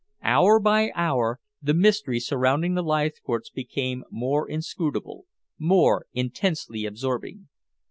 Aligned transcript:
Hour 0.23 0.59
by 0.59 0.89
hour 0.95 1.39
the 1.61 1.75
mystery 1.75 2.19
surrounding 2.19 2.73
the 2.73 2.81
Leithcourts 2.81 3.51
became 3.51 4.03
more 4.09 4.49
inscrutable, 4.49 5.27
more 5.59 6.07
intensely 6.11 6.85
absorbing. 6.87 7.49